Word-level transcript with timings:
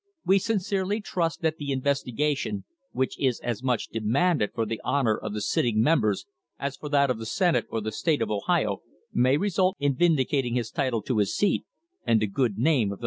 We 0.25 0.39
sincerely 0.39 0.99
trust 0.99 1.43
that 1.43 1.57
the 1.57 1.71
investigation, 1.71 2.63
which 2.91 3.19
is 3.19 3.39
as 3.41 3.61
much 3.61 3.87
demanded 3.89 4.49
for 4.51 4.65
the 4.65 4.81
honour 4.83 5.15
of 5.15 5.33
the 5.35 5.41
sitting 5.41 5.79
members 5.79 6.25
as 6.57 6.75
for 6.75 6.89
that 6.89 7.11
of 7.11 7.19
the 7.19 7.25
Senate 7.27 7.67
or 7.69 7.81
the 7.81 7.91
state 7.91 8.23
of 8.23 8.31
Ohio, 8.31 8.81
may 9.13 9.37
result 9.37 9.75
in 9.79 9.93
vindicating 9.93 10.55
his 10.55 10.71
title 10.71 11.03
to 11.03 11.19
his 11.19 11.37
seat 11.37 11.65
and 12.03 12.19
the 12.19 12.25
good 12.25 12.57
name 12.57 12.57
of 12.57 12.61
the 12.63 12.65
Legis 12.65 12.65
lature 12.65 12.65
that 12.65 12.87
elected 12.87 12.97
him. 12.97 12.99